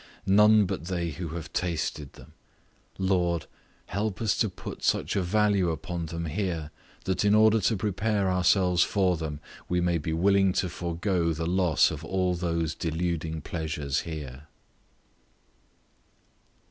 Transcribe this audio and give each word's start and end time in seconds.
None 0.25 0.65
but 0.65 0.85
they 0.85 1.11
who 1.11 1.27
have 1.37 1.53
tasted 1.53 2.07
of 2.07 2.11
them. 2.13 2.33
Lord, 2.97 3.45
help 3.85 4.19
us 4.19 4.35
to 4.37 4.49
put 4.49 4.81
such 4.81 5.15
a 5.15 5.21
value 5.21 5.69
upon 5.69 6.07
them 6.07 6.25
here, 6.25 6.71
that 7.03 7.23
in 7.23 7.35
order 7.35 7.61
to 7.61 7.77
prepare 7.77 8.27
ourselves 8.27 8.81
for 8.81 9.15
them, 9.15 9.39
we 9.69 9.79
may 9.79 9.99
be 9.99 10.11
willing 10.11 10.53
to 10.53 10.69
forego 10.69 11.33
the 11.33 11.45
loss 11.45 11.91
of 11.91 12.03
all 12.03 12.33
those 12.33 12.73
deluding 12.73 13.41
pleasures 13.41 13.99
here. 13.99 14.47